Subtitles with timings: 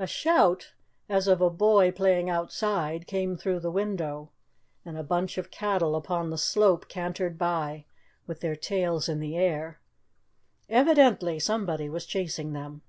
[0.00, 0.72] A shout,
[1.08, 4.32] as of a boy playing outside, came through the window,
[4.84, 7.84] and a bunch of cattle upon the slope cantered by
[8.26, 9.78] with their tails in the air.
[10.68, 12.82] Evidently somebody was chasing them.